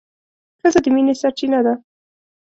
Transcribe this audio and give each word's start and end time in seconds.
ښځه 0.59 0.79
د 0.83 0.85
مينې 0.95 1.13
سرچينه 1.21 1.59
ده 1.65 1.73